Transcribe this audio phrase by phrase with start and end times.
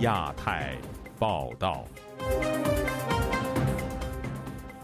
[0.00, 0.78] 亚太
[1.18, 1.84] 报道。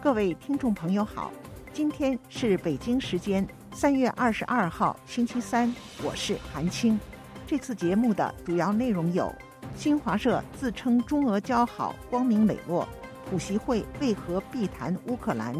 [0.02, 1.32] 各位听众朋友好，
[1.72, 5.74] 今天是北京时间三月二十二号星期三，
[6.04, 7.00] 我是韩青。
[7.46, 9.34] 这次节目的主要内容有：
[9.74, 12.86] 新华社自称中俄交好，光明磊落；
[13.30, 15.54] 普习会为何必谈乌克兰？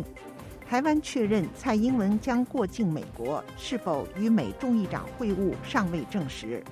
[0.69, 6.63] 台湾确认蔡英文将过境美国，是否与美众议长会晤尚未证实。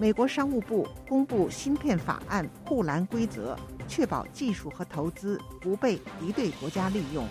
[0.00, 7.26] 美国商务部公布芯片法案护栏规则，确保技术和投资不被敌对国家利用。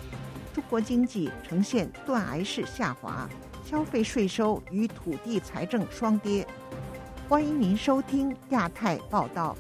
[0.54, 3.30] 中国经济呈现断崖式下滑，
[3.64, 6.46] 消费税收与土地财政双跌。
[7.30, 9.56] 欢迎您收听亚太报道。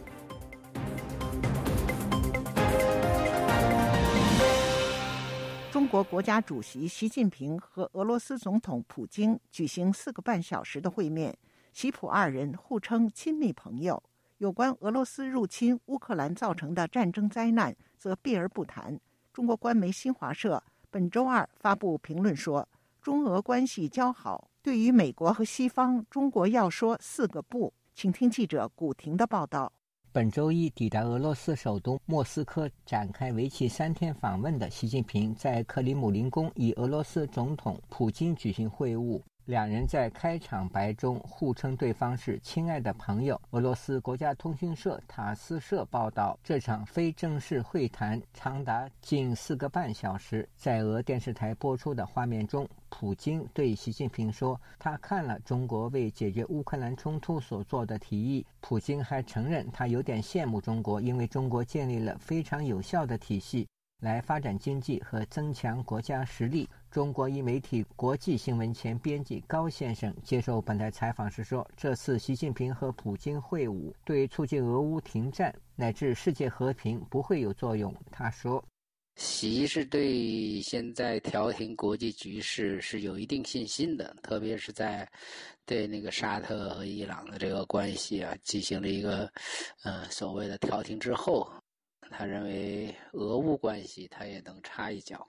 [5.71, 11.33] 中国国家主席习近平和俄罗斯总统普京举行四个半小时的会面。
[11.77, 14.02] 齐普二人互称亲密朋友，
[14.39, 19.00] 有关俄罗斯入侵乌克兰造成的战争灾难则避而不谈。
[19.31, 22.67] 中国官媒新华社本周二发布评论说，
[23.00, 27.72] 中俄关系交好，对于美国和西方，中国要说四个不。
[27.94, 29.72] 请听记者古婷的报道。
[30.11, 39.22] 本周一抵达俄罗斯首都莫斯科，展开为期三天访问的习近平，在克里姆林宫与俄罗斯总统普京举行会晤。
[39.48, 43.40] 两人在开场白中互称对方是“亲爱的朋友”。
[43.52, 50.45] 俄罗斯国家通讯社塔斯社报道，这场非正式会谈长达近四个半小时。
[50.58, 63.66] 在俄电视台播出的画面中，普京对习近平说：“他看了中国为解决乌克兰冲突所做的提议。”普京还承认，他有点羡慕中国，因为中国建立了非常有效的体系。
[64.02, 66.70] 来发展经济和增强国家实力。
[66.98, 78.66] 中国一媒体国际新闻前编辑高先生接受本台采访时说：“这次习近平和普京会晤，对促进俄乌停战乃至世界和平不会有作用。”他说
[79.16, 85.08] ：“习是对现在调停国际局势是有一定信心的，特别是在
[85.67, 89.32] 对那个沙特和伊朗的这个关系啊进行了一个
[89.83, 91.48] 呃所谓的调停之后。”
[92.10, 95.27] 他认为俄乌关系他也能插一脚，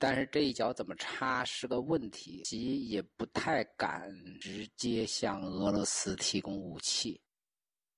[0.00, 7.20] 但是这一脚怎么插是个问题，其也不太敢直接向俄罗斯提供武器。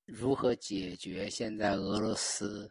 [0.04, 2.68] 如何解决现在俄罗斯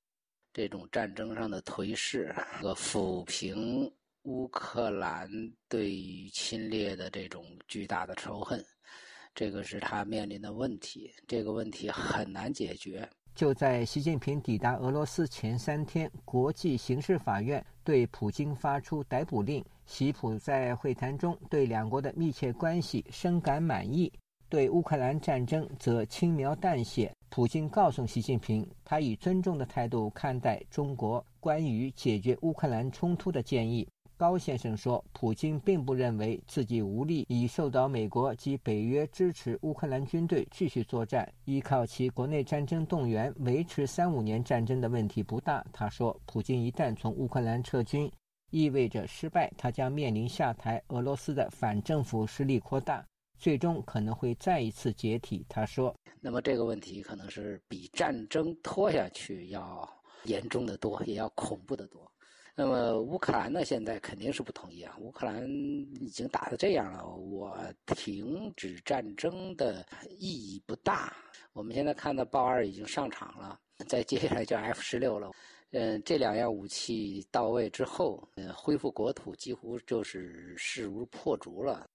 [0.52, 3.90] 这种战争上的颓势和抚平
[4.24, 5.30] 乌克兰
[5.70, 8.62] 对于侵略的这种巨大的仇恨，
[9.34, 11.10] 这个是他面临的问题。
[11.26, 13.10] 这个问题很难解决。
[13.34, 19.64] 就在习近平抵达俄罗斯前三天，国际刑事法院对普京发出逮捕令。
[19.86, 24.12] 习普在会谈中对两国的密切关系深感满意，
[24.48, 27.12] 对乌克兰战争则轻描淡写。
[27.30, 33.88] 普京告诉习近平，他以尊重的态度看待中国关于解决乌克兰冲突的建议。
[34.22, 48.12] 高先生说：“普京并不认为自己无力，已受到美国及北约支持，乌克兰军队继续作战，依靠其国内战争动员维持三五年战争的问题不大。”他说：“普京一旦从乌克兰撤军，
[48.52, 50.80] 意味着失败，他将面临下台。
[50.90, 53.04] 俄罗斯的反政府势力扩大，
[53.40, 59.90] 最终可能会再一次解体。”他说：“那么这个问题可能是比战争拖下去要
[60.26, 62.00] 严重的多，也要恐怖的多。”
[62.62, 63.66] 那么乌克兰呢？
[63.66, 64.96] 现在肯定是不同意啊！
[65.00, 65.50] 乌克兰
[66.00, 67.58] 已经打成这样了，我
[67.88, 71.12] 停止战争的意义不大。
[71.54, 75.32] 我们现在看到豹二已经上场了，再接下来就 F 十六了。
[75.72, 78.24] 嗯，这两样武器到位之后，
[78.56, 81.90] 恢复国土几乎就是势如破竹了。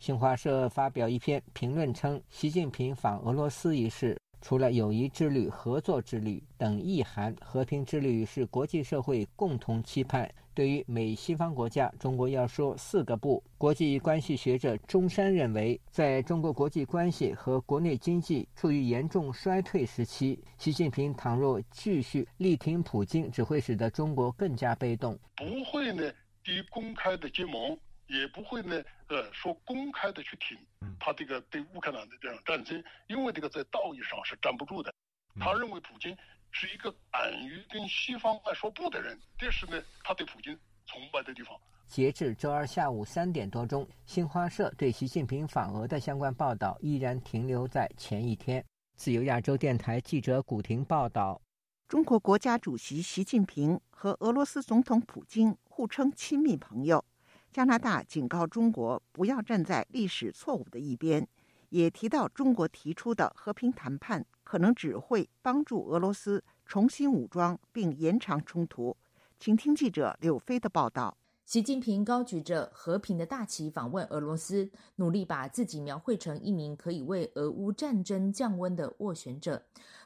[0.00, 4.20] 新华社发表一篇评论称，习近平访俄罗斯一事。
[4.40, 10.30] 除了友谊之旅、合作之旅等意涵，和平之旅是国际社会共同期盼。
[10.52, 13.42] 对于美西方国家，中国要说四个不。
[13.56, 25.18] 国际关系学者钟山认为，在中国国际关系和国内经济处于严重衰退时期，习近平倘若继续力挺普京，只会使得中国更加被动。
[25.36, 26.02] 不会呢，
[26.42, 27.78] 低公开的结盟。
[28.10, 30.58] 也不会呢，呃，说公开的去挺
[30.98, 34.92] 他这个对乌克兰的这样战争，因为这个在道义上是站不住的。
[35.38, 36.16] 他认为普京
[36.50, 41.56] 是一个敢于跟西方爱说不的人，这是呢他对普京崇拜的地方。
[41.86, 48.64] 截至周二下午三点多钟，新华社对习近平访俄的相关报道依然停留在前一天。
[48.96, 51.40] 自由亚洲电台记者古婷报道：
[51.88, 57.04] 中国国家主席习近平和俄罗斯总统普京互称亲密朋友。
[57.52, 61.26] 加拿大警告中国不要站在历史错误的一边，
[61.70, 68.96] 也提到中国提出的和平谈判可能只会帮助俄罗斯重新武装并延长冲突。
[69.40, 71.16] 请听记者柳飞的报道。
[71.50, 79.60] 习近平高举着和平的大旗访问俄罗斯，努力把自己描绘成一名可以为俄乌战争降温的斡旋者。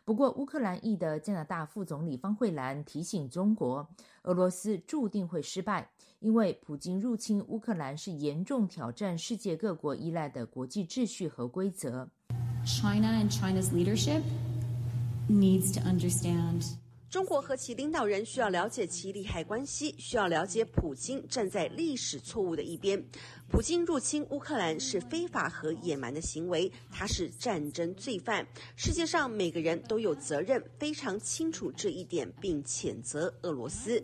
[0.07, 3.87] 不过，乌克兰裔的加拿大副总理方慧兰提醒中国，
[4.23, 12.09] 俄罗斯注定会失败，因为普京入侵乌克兰是严重挑战世界各国依赖的国际秩序和规则。
[12.65, 14.23] China and China's leadership
[15.29, 16.79] needs to understand.
[17.15, 23.01] 中国和其领导人需要了解其利害关系，需要了解普京站在历史错误的一边。
[23.49, 28.45] 普京入侵乌克兰是非法和野蛮的行为，他是战争罪犯。
[28.75, 34.03] 世界上每个人都有责任，非常清楚这一点，并谴责俄罗斯。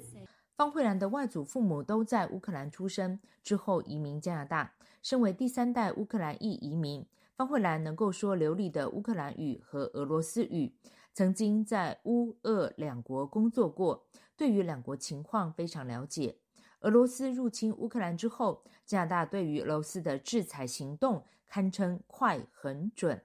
[0.54, 4.72] 方慧兰的外祖父母都在乌克兰出生，之后移民加拿大。
[5.02, 7.04] 身为第三代乌克兰裔移民，
[7.34, 10.72] 方慧兰能够说流利的乌克兰语和俄罗斯语。
[11.12, 16.36] 曾经在乌俄两国工作过，对于两国情况非常了解。
[16.80, 23.22] 俄罗斯入侵乌克兰之后，加拿大对于俄罗斯的制裁行动堪称快、很准，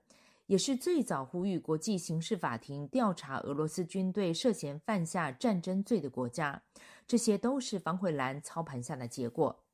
[0.47, 6.61] 也是最早呼吁国际刑事法庭调查俄罗斯军队涉嫌犯下战争罪的国家。
[7.07, 9.64] 这些都是方慧兰操盘下的结果。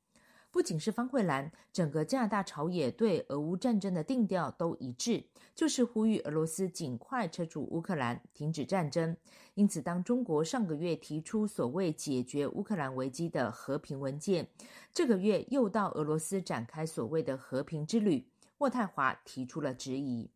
[0.52, 9.16] 不仅是方慧兰，整个加拿大朝野对俄乌战争的定调都一致，就是呼吁俄罗斯尽快撤出乌克兰，停止战争。
[9.54, 14.46] 因此，当中国上个月提出所谓解决乌克兰危机的和平文件，
[14.92, 18.26] 这个月又到俄罗斯展开所谓的和平之旅，
[18.58, 20.28] 渥太华提出了质疑。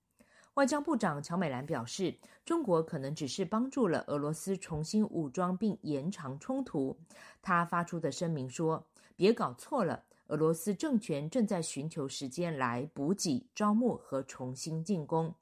[0.55, 6.97] 外交部长乔美兰表示，中国可能只是帮助了俄罗斯重新武装并延长冲突。
[7.43, 8.87] 他发出的声明说。
[9.17, 15.35] 别搞错了，俄罗斯政权正在寻求时间来补给、招募和重新进攻。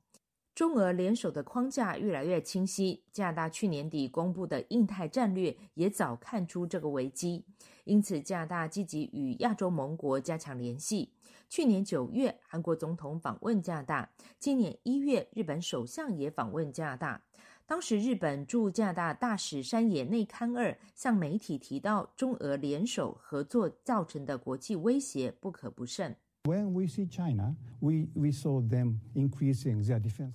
[0.55, 3.03] 中俄联手的框架越来越清晰。
[3.12, 7.44] 加拿大去年底公布的印太战略也早看出这个危机，
[7.82, 11.11] 因此加拿大积极与亚洲盟国加强联系。
[11.49, 17.23] 去年九月，韩国总统访问加拿大；今年一月，日本首相也访问加拿大。
[17.66, 26.14] 当时，日本驻加拿大大使山野内康二向媒体提到，中俄联手合作造成的国际威胁不可不慎。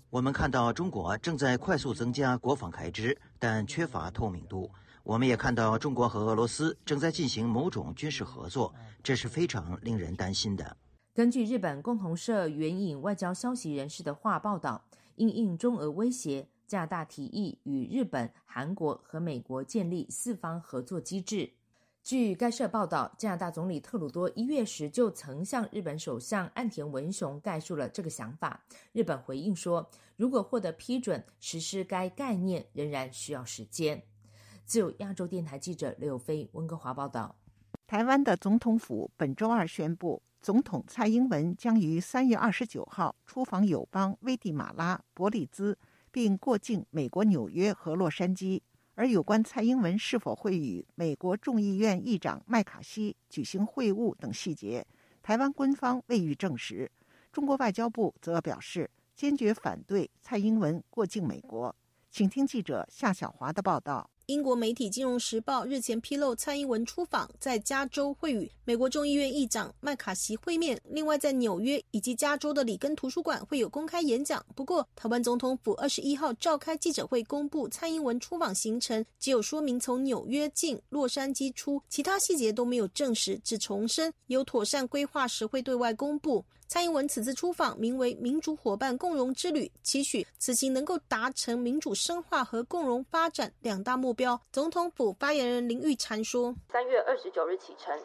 [0.09, 4.71] 我们看到中国正在快速增加国防开支，但缺乏透明度。
[5.03, 8.73] 我们也看到中国和俄罗斯正在进行某种军事合作，
[9.03, 10.75] 这是非常令人担心的。
[11.13, 14.83] 根据日本共同社援引外交消息人士的话报道，
[15.13, 16.47] 因应中俄威胁。
[16.69, 21.51] 加拿大提议与日本、韩国和美国建立四方合作机制。
[22.03, 28.63] 据该社报道，加拿大总理特鲁多一月时就曾向日本首相岸田文雄概述了这个想法。
[28.93, 34.03] 日本回应说，如果获得批准，实施该概念仍然需要时间。
[34.63, 37.35] 自由亚洲电台记者刘飞温哥华报道。
[37.87, 45.75] 台湾的总统府本周二宣布，总统蔡英文将于三月二十九号出访友邦危地马拉、伯利兹。
[46.19, 48.59] 并过境美国纽约和洛杉矶，
[48.93, 54.85] 而有关蔡英文是否会与美国众议院议长麦卡锡举行会晤等细节，
[55.23, 56.91] 台湾官方未予证实。
[57.31, 61.73] 中国外交部则表示坚决反对蔡英文过境美国。
[62.11, 64.09] 请听记者夏小华的报道。
[64.29, 74.45] 英国媒体《金融时报》日前披露，蔡英文出访在加州会与美国众议院议长麦卡锡会面，另外在纽约以及加州的里根图书馆会有公开演讲。
[74.53, 86.45] 不过，台湾总统府二十一号召开记者会，公布蔡英文出访行程，只有说明从纽约进，洛杉矶出，其他细节都没有证实，只重申有妥善规划时会对外公布。
[86.71, 94.39] 蔡英文此次出访名为“民主伙伴共荣之旅”，期许此行能够达成民主深化和共荣发展两大目标。
[94.51, 97.99] 总统府发言人林玉婵说：“三月二十九日启程，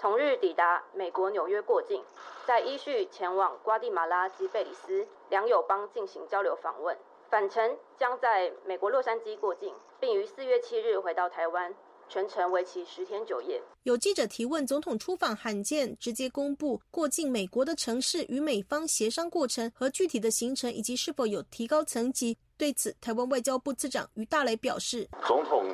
[0.00, 2.02] 同日抵达美国纽约过境，
[2.46, 6.96] 再依序前往瓜地马拉及贝里斯两友邦进行交流访问，
[7.28, 11.74] 返程将在美国洛杉矶过境，并于四月七日回到台湾。”
[12.08, 13.60] 全程为期十天九夜。
[13.82, 22.36] 有记者提问：总统出访罕见，直接公布过境美国的城市与美方协商过程和具体的行程，以及是否有提高层级。
[22.56, 25.66] 对此，台湾外交部次长于大雷表示：总统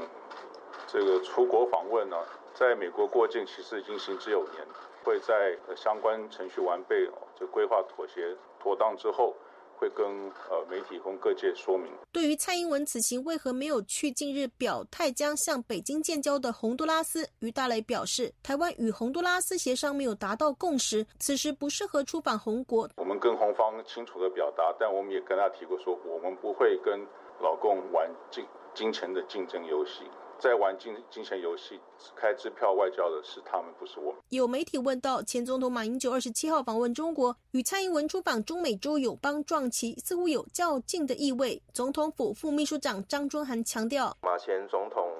[0.86, 2.16] 这个出国访问呢，
[2.54, 4.66] 在美国过境其实已经行之有年，
[5.04, 7.08] 会在相关程序完备、
[7.38, 9.34] 就规划妥协妥当之后，
[9.82, 10.06] 会跟
[10.48, 11.90] 呃媒体和各界说明。
[12.12, 22.88] 对于蔡英文此行为何没有去近日表态将向北京建交的洪都拉斯，于大雷表示，台湾与洪都拉斯协商没有达到共识，此时不适合出访红国。
[22.94, 27.04] 我们跟红方清楚的表达，但我们也跟他提过说，我们不会跟
[27.40, 30.04] 老共玩金金钱的竞争游戏。
[30.42, 31.78] 在玩金金钱游戏、
[32.16, 34.20] 开支票外交的是他们，不是我们。
[34.30, 41.62] 有媒体问到，前总统马英九二十七号访问中国，与蔡英文出访中美洲友邦撞旗，似乎有较劲的意味。
[41.72, 45.12] 总统府副秘书长张忠涵强调，马前总统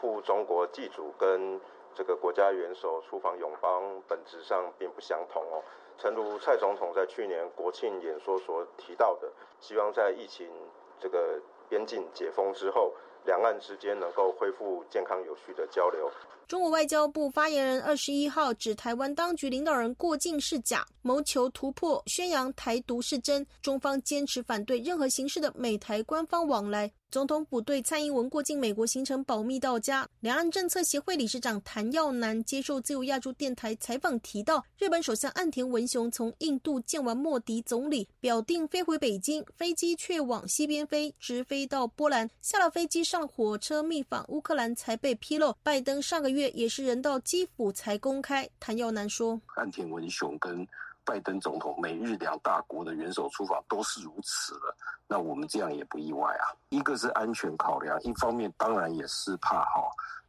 [0.00, 1.60] 赴中国祭祖，跟
[1.94, 5.62] 这个国家元首出访友邦本质上并不相同哦。
[5.98, 10.48] 诚如蔡总统在去年国庆演说所提到的，希望在疫情
[10.98, 11.38] 这个
[11.68, 12.94] 边境解封之后。
[13.24, 16.10] 两岸之间能够恢复健康有序的交流。
[16.48, 23.46] 中国外交部发言人二十一号指，台湾当局领导人过境是假，谋求突破，宣扬台独是真。
[23.62, 26.92] 中方坚持反对任何形式的美台官方往来。
[27.12, 30.08] 总统府对蔡英文过境美国行程保密到家。
[30.20, 42.30] 两岸政策协会理事长谭耀南接受自由亚洲电台采访提到，日本首相岸田文雄从印度见完莫迪总理，表定飞回北京，飞机却往西边飞，直飞到波兰。
[42.40, 45.54] 下了飞机上火车密访乌克兰才被披露。
[45.62, 48.48] 拜登上个月也是人到基辅才公开。
[48.58, 50.66] 谭耀南说，岸田文雄跟。
[51.04, 54.72] 拜登总统美日两大国的元首出访都是如此了，
[55.12, 56.48] 那我们这样也不意外啊。
[56.70, 59.82] 一个是安全考量，一方面当然也是怕哈。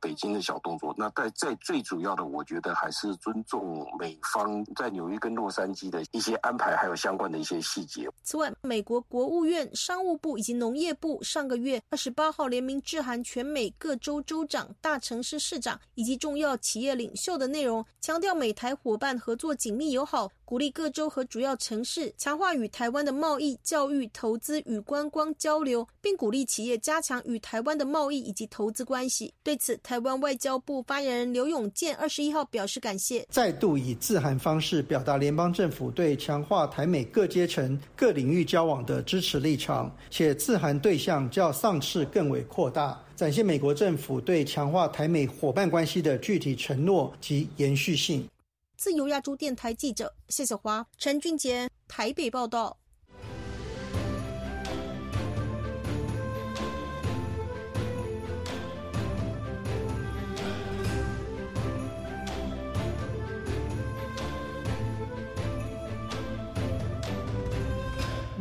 [0.03, 8.09] 北京的小动作，那在在最主要的，我觉得还是尊重美方在纽约跟洛杉矶的一些安排，还有相关的一些细节。
[8.21, 29.33] 此外，美国国务院、商务部以及农业部上个月二十八号联名致函全美各州州长、大城市市长以及重要企业领袖的内容，强调美台伙伴合作紧密友好，鼓励各州和主要城市强化与台湾的贸易、教育、投资与观光交流，并鼓励企业加强与台湾的贸易以及投资关系。
[29.43, 48.27] 对此，台湾外交部发言人刘永健二十一号表示感谢，再度以致函方式表达联邦政府对强化台美各阶层、各领域交往的支持立场，且致函对象较上次更为扩大，展现美国政府对强化台美伙伴关系的具体承诺及延续性。
[48.75, 52.77] 自由亚洲电台记者谢小华、陈俊杰台北报道。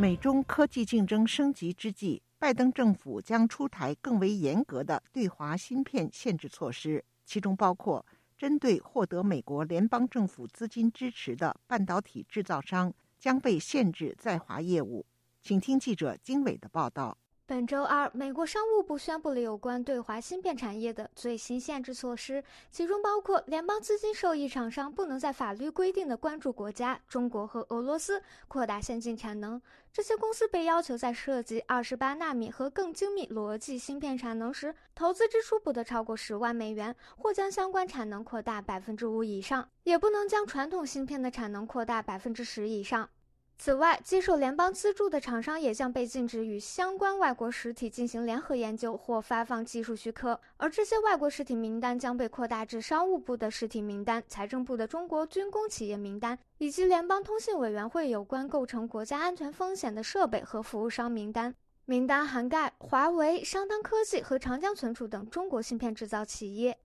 [0.03, 8.05] 美中科技竞争升级之际，拜登政府将出台更为严格的对华芯片限制措施，其中包括
[8.37, 15.07] 针对获得美国联邦政府资金支持的半导体制造商将被限制在华业务。
[15.41, 17.17] 请听记者经纬的报道。
[17.53, 29.61] 本周二，美国商务部宣布了有关对华芯片产业的最新限制措施，其中包括联邦资金受益厂商不能在法律规定的关注国家中国和俄罗斯扩大先进产能。
[29.93, 43.11] 这些公司被要求在涉及二十八纳米和更精密逻辑芯片产能时，投资支出不得超过十万美元，或将相关产能扩大百分之五以上，也不能将传统芯片的产能扩大百分之十以上。
[43.59, 61.55] 此外，接受联邦资助的厂商也将被禁止与相关外国实体进行联合研究或发放技术许可，而这些外国实体名单将被扩大至商务部的实体名单、财政部的中国军工企业名单，以及联邦通信委员会有关构成国家安全风险的设备和服务商名单。
[61.85, 66.79] 名单涵盖华为、商汤科技和长江存储等中国芯片制造企业。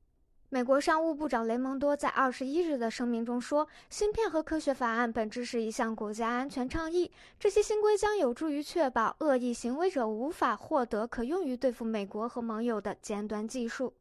[0.50, 13.94] 美国商务部长雷蒙多在二十一日的声明中说：“芯片和科学法案本质是一项国家安全倡议，这些新规将有助于确保恶意行为者无法获得可用于对付美国和盟友的尖端技术。”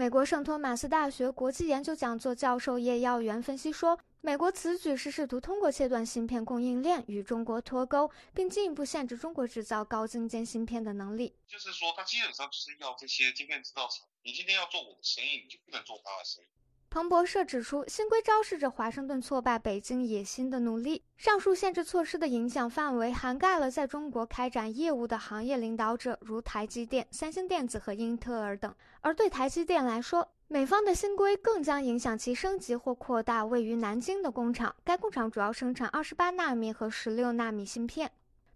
[0.00, 4.00] 美国圣托马斯大学国际研究讲座教授叶耀元分析说。
[4.22, 11.34] 美国此举是试图通过切断芯片供应链与中国脱钩，并进一步限制中国制造高精尖芯片的能力。
[11.46, 16.48] 就是说，他基本上就是要这些晶片制造厂，你今天要做我的生意，你就不能做他的生意。
[16.92, 21.04] 彭博社指出，新规昭示着华盛顿挫败北京野心的努力。
[21.16, 28.74] 上述限制措施的影响范围涵盖了在中国开展业务的行业领导者，如台积电、三星电子和英特尔等。
[29.02, 34.74] 而对台积电来说，美方的新规更将影响其升级或扩大位于南京的工厂。
[34.82, 38.10] 该工厂主要生产二十八纳米和十六纳米芯片。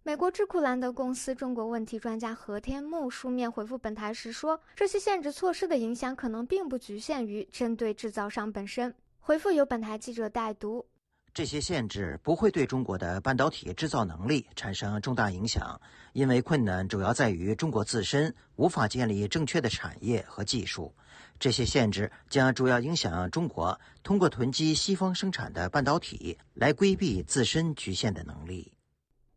[0.06, 10.84] 美国智库兰德公司中国问题专家何天木书面回复本台时说：“这些限制措施的影响可能并不局限于针对制造商本身。”回复由本台记者代读。
[11.32, 15.80] 这些限制不会对中国的半导体制造能力产生重大影响，
[16.12, 20.94] 因为困难主要在于中国自身无法建立正确的产业和技术。
[21.38, 28.70] 这些限制将主要影响中国通过囤积西方生产的半导体来规避自身局限的能力。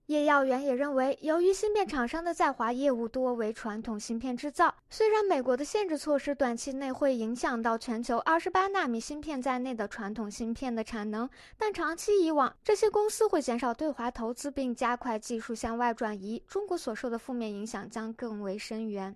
[0.08, 19.14] 叶耀元也认为，由于芯片厂商的在华业务多为传统芯片制造，虽然美国的限制措施短期内会影响到全球二十八纳米芯片在内的传统芯片的产能，但长期以往，这些公司会减少对华投资，并加快技术向外转移，中国所受的负面影响将更为深远。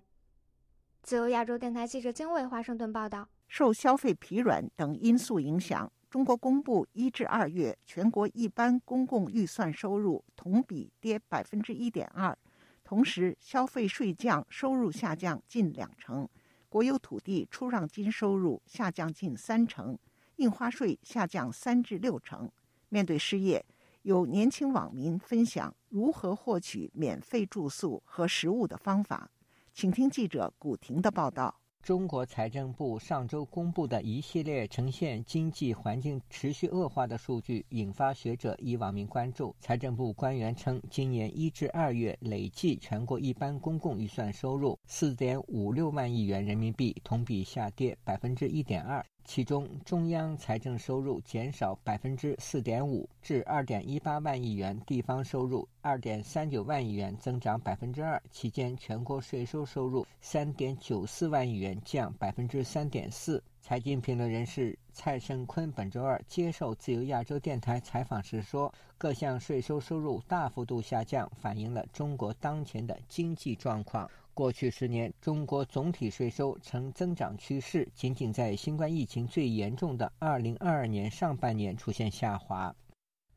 [1.04, 5.90] 自由亚洲电台记者金伟华盛顿报道：受消费疲软等因素影响。
[6.12, 12.38] 中国公布一至二月全国一般公共预算收入同比跌百分之一点二，
[12.84, 16.28] 同时消费税降收入下降近两成，
[16.68, 19.98] 国有土地出让金收入下降近三成，
[20.36, 22.52] 印花税下降三至六成。
[22.90, 23.66] 面对失业，
[24.02, 29.32] 有年轻网民分享如何获取免费住宿和食物的方法，
[29.74, 31.61] 请听记者古婷的报道。
[31.82, 39.56] 中国财政部上周公布的一系列呈现经济环境持续恶化的数据，引发学者以网民关注。
[39.60, 49.04] 财政部官员称，今年一至二月累计全国一般公共预算收入四点五六万亿元人民币，同比下跌百分之一点二。
[49.24, 58.22] 其中，中央财政收入减少百分之四点五，至二点一八万亿元；地方收入二点三九万亿元，增长百分之二。
[58.32, 63.42] 期间，全国税收收入三点九四万亿元，降百分之三点四。
[63.62, 82.74] 财经评论人士蔡胜坤本周二接受自由亚洲电台采访时说：“各项税收收入大幅度下降，反映了中国当前的经济状况。”过去十年，中国总体税收呈增长趋势，仅仅在新冠疫情最严重的2022年上半年出现下滑。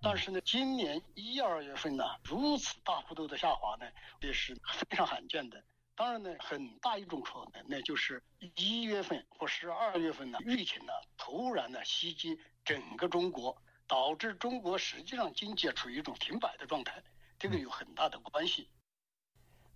[0.01, 3.87] 但是呢，今年一二月份呢，如此大幅度的下滑呢，
[4.21, 4.55] 也是
[4.89, 5.63] 非常罕见的。
[5.97, 8.23] 当然呢，很大一种可能，那就是
[8.57, 17.03] 一月份或十二月份呢，疫情呢突然呢袭击整个中国，导致中国实际上经济处于一种停摆的状态，
[17.39, 18.69] 这个有很大的关系。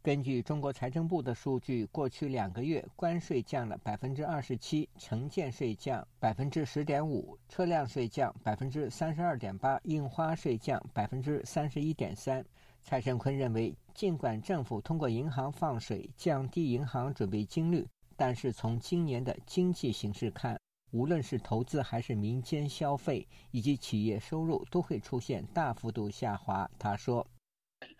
[0.00, 12.44] 根据中国财政部的数据，过去两个月，关税降了百分之二十七，城建税降百分之十点五，车辆税降百分之三十二点八，印花税降百分之三十一点三。
[12.82, 20.58] 蔡胜坤认为，尽管政府通过银行放水降低银行准备金率，但是从今年的经济形势看，
[20.92, 26.70] 无论是投资还是民间消费以及企业收入，都会出现大幅度下滑。
[26.78, 27.26] 他说：“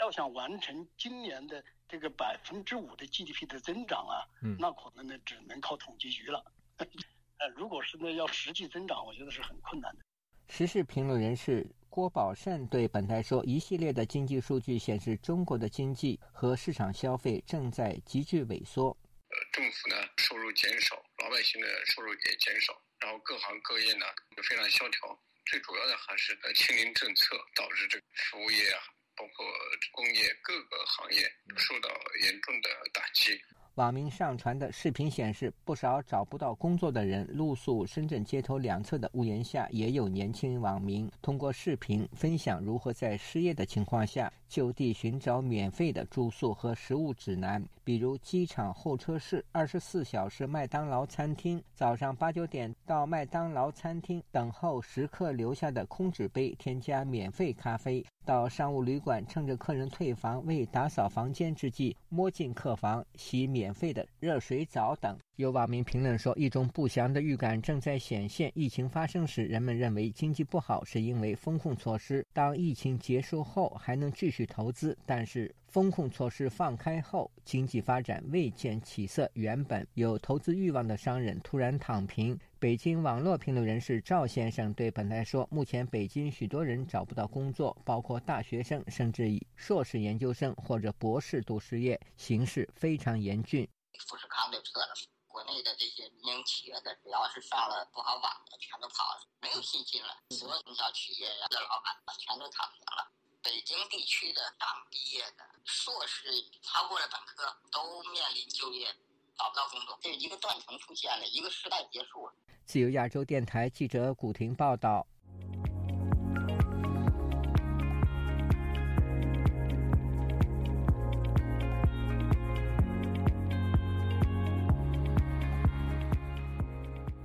[0.01, 4.21] 要想完成今年的。”这个百分之五的 GDP 的增长啊，
[4.59, 6.45] 那可能呢只能靠统计局了。
[6.77, 10.05] 呃，如果是呢要实际增长，我觉得是很困难的。
[10.51, 18.89] 时事评论人士郭宝善对本台说：“一系列的经济数据显示，中国的经济和市场消费正在急剧萎缩。
[18.91, 24.05] 呃，政府呢收入减少，老百姓的收入也减少，然后各行各业呢
[24.37, 25.19] 就非常萧条。
[25.47, 28.81] 最主要的还是呃清零政策导致这个服务业啊。”
[29.19, 29.45] 包括
[29.91, 31.19] 工业各个行业
[31.57, 31.91] 受到
[32.23, 33.39] 严重的打击。
[33.75, 39.69] 网民上传的视频显示，不少找不到工作的人露宿深圳街头两侧的屋檐下。
[39.71, 63.59] 也有年轻网民通过视频分享如何在失业的情况下就地寻找免费的住宿和食物指南，比如机场候车室、二十四小时麦当劳餐厅、早上八九点到麦当劳餐厅等候食客留下的空纸杯添加免费咖啡，到商务旅馆趁着客人退房未打扫房间之际摸进客房洗免。
[63.59, 65.19] 免费的热水澡等。
[65.39, 68.51] 有网民评论说，一种不祥的预感正在显现。
[68.57, 74.99] 疫情发生时，人们认为经济不好是因为风控措施；当疫情结束后，还能继续投资。
[75.07, 79.31] 但是，风控措施放开后，经济发展未见起色。
[79.35, 82.37] 原本有投资欲望的商人突然躺平。
[82.59, 93.63] 北京网络评论人士赵先生对本台说：“目前北京许多人找不到工作，包括大学生，甚至以硕士研究生或者博士都失业，形势非常严峻。”
[94.09, 100.09] 富士康都撤了，国内的这些民营企业的，只要是上了不好网的，全都跑了，没有信心了。
[100.31, 103.09] 所有中小企业的老板全都躺平了。
[103.41, 106.29] 北京地区的刚毕业的硕士
[106.61, 108.89] 超过了本科，都面临就业
[109.37, 112.35] 找不到工作，这一个断层出现了，一个时代结束了。
[112.67, 115.07] 自由亚洲电台记者古婷报道。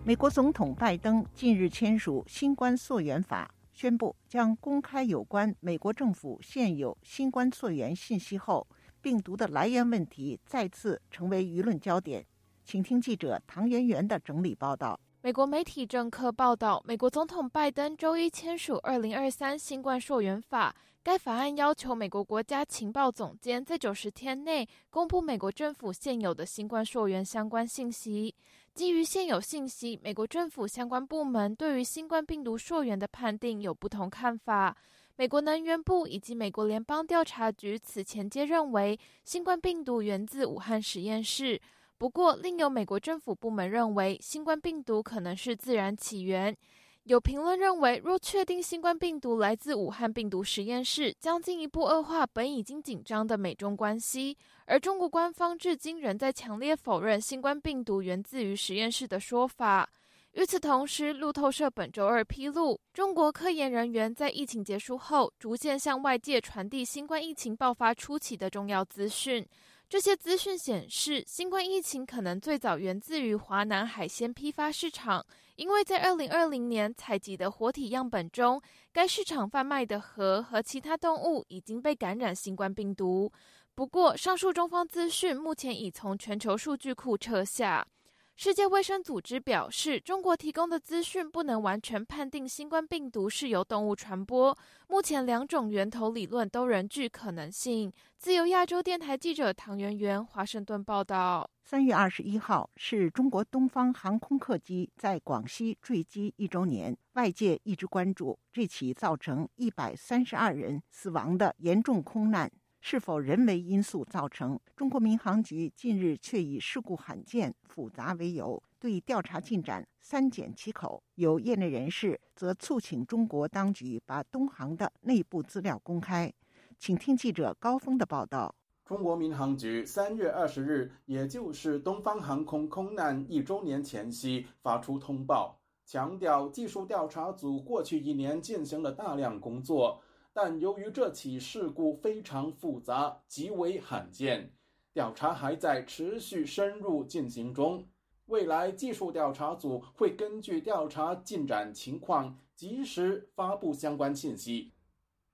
[0.06, 8.68] 美国总统拜登近日签署新冠溯源法，宣布将公开有关美国政府现有新冠溯源信息后，
[9.02, 12.26] 病毒的来源问题再次成为舆论焦点。
[12.66, 15.00] 请听记者唐媛媛的整理报道。
[15.22, 20.76] 美国媒体政客报道，美国总统拜登周一签署《二零二三新冠溯源法》。
[21.02, 28.34] 该法案要求美国国家情报总监在九十天内公布美国政府现有的新冠溯源相关信息。
[28.73, 34.75] 基于现有信息，美国政府相关部门对于新冠病毒溯源的判定有不同看法。
[35.15, 41.62] 美国能源部以及美国联邦调查局此前皆认为新冠病毒源自武汉实验室。
[41.99, 46.57] 不过，另有美国政府部门认为新冠病毒可能是自然起源。
[47.04, 54.38] 有评论认为，若确定新冠病毒来自武汉病毒实验室，将进一步恶化本已经紧张的美中关系。
[54.66, 59.89] 而中国官方至今仍在强烈否认新冠病毒源自于实验室的说法。
[60.32, 69.46] 与此同时，路透社本周二披露，中国科研人员在疫情结束后，逐渐向外界传递新冠疫情爆发初期的重要资讯。
[69.93, 75.23] 这些资讯显示，新冠疫情可能最早源自于华南海鲜批发市场。
[75.56, 78.60] 因为在二零二零年采集的活体样本中，
[78.91, 83.32] 该市场贩卖的河和其他动物已经被感染新冠病毒。
[83.75, 87.88] 不过，上述中方资讯目前已从全球数据库撤下。
[88.36, 94.58] 世界卫生组织表示，中国提供的资讯不能完全判定新冠病毒是由动物传播。
[94.88, 97.93] 目前，两种源头理论都仍具可能性。
[98.17, 112.52] 自由亚洲电台记者唐媛媛华盛顿报道：三月二十一号是中国东方航空客机在广西坠机一周年，外界一直关注这起造成一百三十二人死亡的严重空难。
[112.86, 114.60] 是否人为因素造成？
[114.76, 121.02] 中国民航局近日却以事故罕见、复杂为由，对调查进展三缄其口。
[121.15, 126.30] 有业内人士则促请中国当局把东航的内部资料公开。
[126.78, 128.54] 请听记者高峰的报道。
[128.84, 140.02] 中国民航局三月二十日，也就是东方航空空难一周年前夕，发出通报，强调技术调查组过去一年进行了大量工作。
[140.34, 144.52] 但由于这起事故非常复杂、极为罕见，
[144.91, 147.88] 调查还在持续深入进行中。
[148.26, 154.72] 未来技术调查组会根据调查进展情况，及时发布相关信息。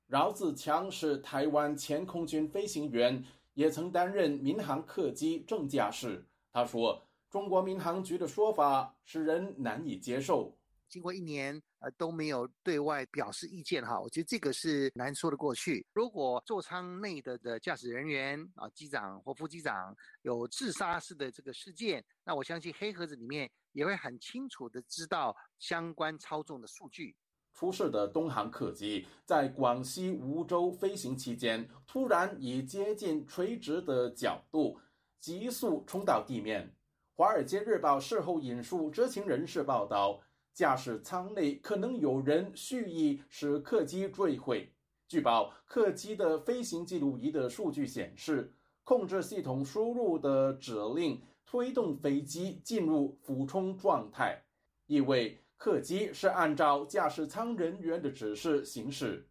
[0.07, 6.25] 饶自强是台湾前空军飞行员，也曾担任民航客机正驾驶。
[6.51, 10.57] 他说：“中国民航局的说法使人难以接受。”
[10.89, 15.85] 经过一年，呃，都没有对外表示意见哈，我觉得这个是难说得过去。
[15.93, 27.15] 如果座舱内的的驾驶人员啊，机长或副机长有自杀式的这个事件，那我相信黑盒子里面也会很清楚的知道相关操纵的数据。
[27.53, 34.79] 出事的东航客机在广西梧州飞行期间，突然以接近垂直的角度
[35.19, 36.67] 急速冲到地面。
[37.15, 40.21] 《华尔街日报》事后引述知情人士报道。
[40.53, 44.71] 驾驶舱内可能有人蓄意使客机坠毁。
[45.07, 54.43] 据报，客机的飞行记录仪的数据显示，控制系统输入的指令推动飞机进入俯冲状态，
[54.85, 59.27] 意味客机是按照驾驶舱人员的指示行驶。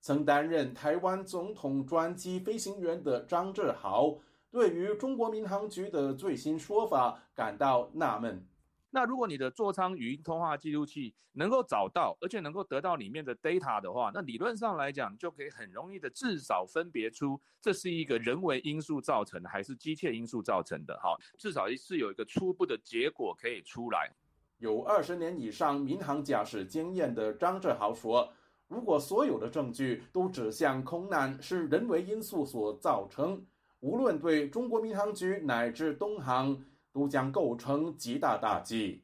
[0.00, 4.18] 曾担任台湾总统专机飞行员的张志豪，
[4.50, 8.46] 对于中国民航局的最新说法感到纳闷。
[8.94, 20.96] 那如果你的座舱语音通话记录器能够找到，而且能够得到里面的 data 的话，那理论上来讲，就可以很容易的至少分别出这是一个人为因素造成的，还是机械因素造成的。
[21.02, 24.12] 哈，至少是有一个初步的结果可以出来。
[24.58, 28.32] 有二十年以上民航驾驶经验的张志豪说
[28.68, 33.44] ：“如果所有的证据都指向空难是人为因素所造成，
[33.80, 36.56] 无论对中国民航局乃至东航。”
[36.94, 39.03] 都将构成极大打击。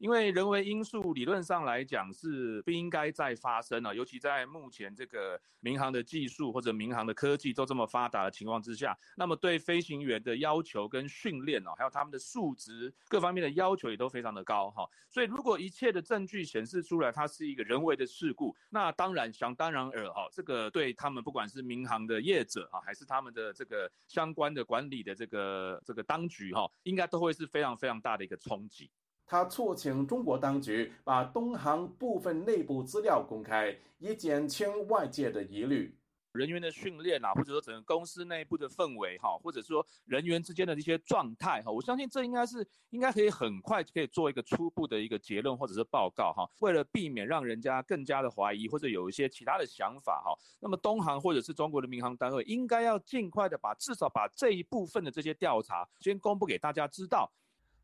[0.00, 14.88] 因为人为因素理论上来讲是不应该再发生了，尤其在目前这个民航的技术或者民航的科技都这么发达的情况之下，那么对飞行员的要求跟训练哦，还有他们的素质各方面的要求也都非常的高哈。
[15.10, 28.90] 所以如果一切的证据显示出来它是一个人为的事故，那当然想当然尔哈，这个对他们不管是民航的业者啊，还是他们的这个相关的管理的这个这个当局哈，应该都会是非常非常大的一个冲击。
[29.30, 35.96] 他促请中国当局把东航部分内部资料公开，以减轻外界的疑虑。
[36.32, 46.44] 人员的训练啊，或者说整个公司内部的氛围哈，或者说人员之间的一些状态哈，我相信这应该是应该可以很快就可以做一个初步的一个结论或者是报告哈。
[46.58, 57.30] 为了避免让人家更加的怀疑或者有一些其他的想法哈，那么东航或者是中国的民航单位应该要尽快的把至少把这一部分的这些调查先公布给大家知道。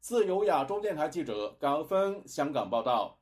[0.01, 3.19] 自由亚洲电台记者高峰香港报道。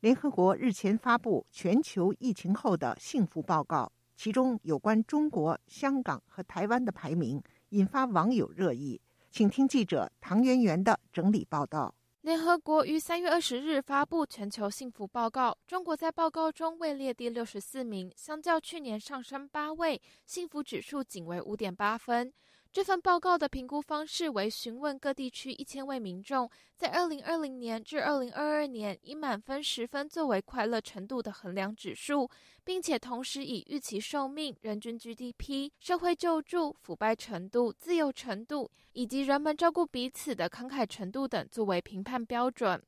[0.00, 3.90] 联合国日前发布全球疫情后的幸福报告。
[4.16, 11.94] 其中有关中国、香港和台湾的排名引发网友热议，请听记者唐媛媛的整理报道。
[12.22, 22.32] 联合国于三月二十日发布全球幸福报告，中国在报告中位列第六十四名，相较去年上升八位，幸福指数仅为五点八分。
[22.70, 32.28] 这份报告的评估方式为询问各地区一千位民众，在二零二零年至二零二二年以满分十分作为快乐程度的衡量指数，
[32.64, 42.80] 并且同时以预期寿命、人均 GDP、社会救助、腐败程度、自由程度以及人们照顾彼此的慷慨程度等作为评判标准。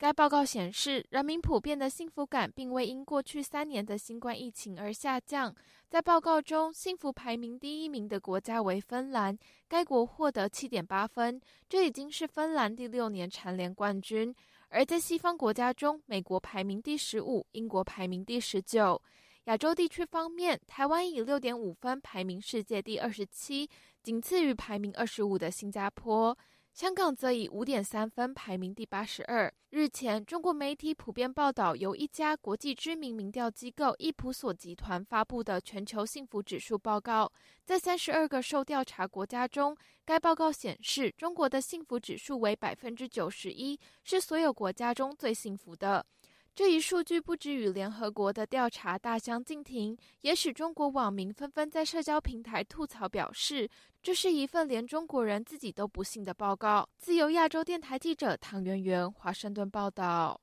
[0.00, 5.54] 该报告显示，人民普遍的幸福感并未因过去三年的新冠疫情而下降。
[5.90, 14.34] 在报告中，幸福排名第一名的国家为芬兰，该国获得七点八分，这已经是芬兰第六年蝉联冠军。
[14.70, 19.02] 而在西方国家中，美国排名第十五，英国排名第十九。
[19.44, 23.68] 亚洲地区方面，台湾以六点五分排名世界第二十七，
[24.02, 26.34] 仅次于排名二十五的新加坡。
[26.72, 29.52] 香港则以五点三分排名第八十二。
[29.70, 37.30] 日前，中国媒体普遍报道，由一家国际知名民调机构易普索集团发布的全球幸福指数报告，
[37.64, 46.06] 在三十二个受调查国家中，该报告显示，中国的幸福指数为百分之九十一，是所有国家中最幸福的。
[46.52, 53.68] 这一数据不止与联合国的调查大相径庭，也使中国网民纷纷在社交平台吐槽，表示
[54.02, 56.86] 这是一份连中国人自己都不信的报告。
[56.98, 60.38] 自由亚洲电台记者唐媛媛华盛顿报道。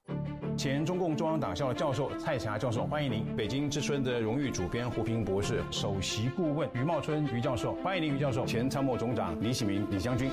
[0.58, 10.32] 前中共中央党校教授蔡霞教授，欢迎您；北京之春的荣誉主编胡平博士，首席顾问于茂春于教授，欢迎您于教授；前参谋总长李喜明李将军。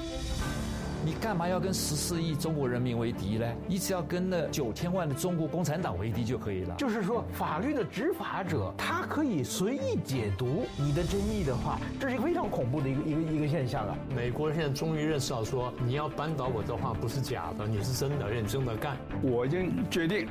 [1.05, 3.47] 你干嘛要跟十四亿中国人民为敌呢？
[3.69, 6.75] 你只要跟那九千万的中国共产党为敌就可以了。
[6.77, 13.95] 就是说，法律的执法者他可以随意解读你的争议的话，这是一个非常恐怖的一个一个一个现象啊！
[14.17, 18.97] 美国人现在终于认识到，说你要扳倒我的话不是假的，你是真的认真的干。
[19.23, 20.27] 我已经决定，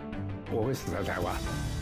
[0.51, 1.35] 我会死在台湾。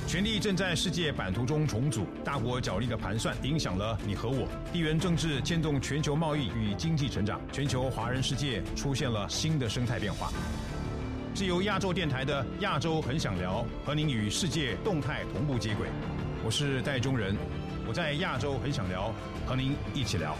[0.07, 4.45] 权力正在世界版图中重组，大国角力的盘算影响了你和我。
[4.73, 10.29] 地缘政治牵动全球贸易与经济成长，全球华人世界出现了新的生态变化。
[11.33, 15.87] 是由亚洲电台的亚洲很想聊，和您与世界动态同步接轨。
[16.43, 17.33] 我是戴中仁，
[17.87, 19.13] 我在亚洲很想聊，
[19.45, 20.35] 和您一起聊。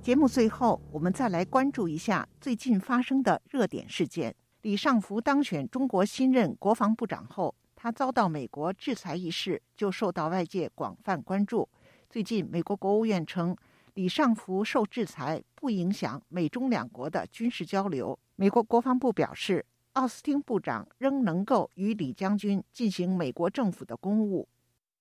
[0.00, 4.32] 节目最后，我们再来关注一下最近发生的热点事件。
[4.62, 11.66] 李尚福当选中国新任国防部长后，他遭到美国制裁一事就受到外界广泛关注。
[12.10, 13.56] 最近，美国国务院称，
[13.94, 18.18] 李尚福受制裁不影响美中两国的军事交流。
[18.36, 24.46] 美国国防部表示，奥斯汀部长仍能够与李将军进行美国政府的公务。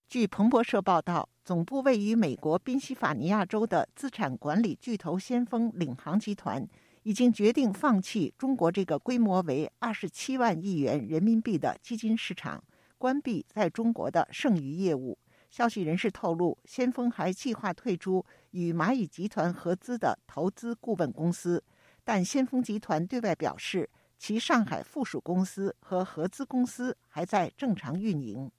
[0.07, 6.65] 据彭博社报道，总部位于美国宾夕法尼亚州的资产管理巨头先锋领航集团。
[7.09, 12.63] 已经决定放弃中国这个规模为二十七万亿元人民币的基金市场，
[12.99, 15.17] 关闭在中国的剩余业务。
[15.49, 21.63] 消息人士透露，先锋还计划退出与蚂蚁集团合资的投资顾问公司，
[22.03, 28.51] 但先锋集团对外表示，其上海附属公司和合资公司还在正常运营。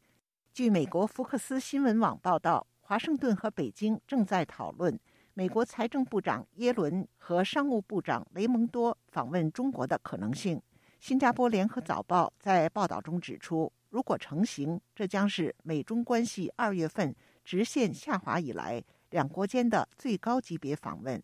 [0.53, 4.99] 据美国福克斯新闻网报道，华盛顿和北京正在讨论。
[5.41, 10.61] 美国财政部长耶伦和商务部长雷蒙多访问中国的可能性。
[10.99, 21.19] 新加坡联合早报在报道中指出，如果成行，这将是美中关系二月份直线下滑以来两国间的最高级别访问。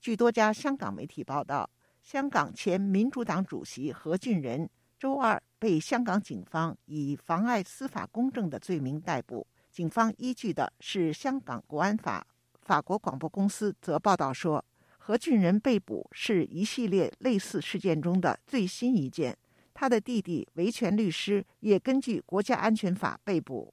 [0.00, 1.70] 据多家香港媒体报道，
[2.02, 12.26] 香港前民主党主席何俊仁周二被香港警方以妨碍司法公正的罪名逮捕，警方依据的是香港国安法。
[12.66, 14.62] 法国广播公司则报道说，
[14.98, 19.38] 何俊仁被捕是一系列类似事件中的最新一件。
[19.72, 23.72] 他的弟弟维权律师也根据国家安全法被捕。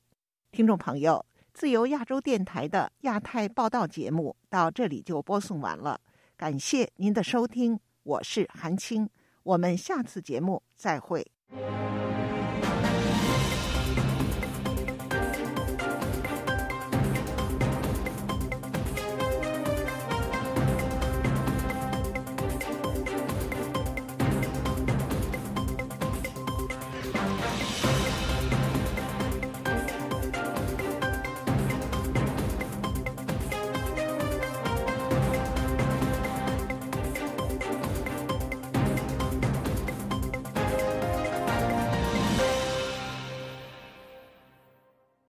[0.51, 1.25] 听众朋友，
[1.56, 5.99] 自由亚洲电台的亚太报道节目到这里就播送完了，
[6.38, 9.10] 感谢您的收听，我是韩青，
[9.41, 11.25] 我们下次节目再会。